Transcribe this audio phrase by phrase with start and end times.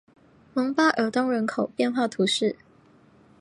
[0.55, 2.55] 蒙巴尔东人口变化图示